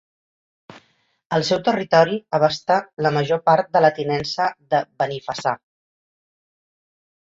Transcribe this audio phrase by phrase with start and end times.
[1.37, 5.59] El seu territori abasta la major part de la Tinença de Benifassà.